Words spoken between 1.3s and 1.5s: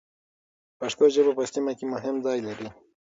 په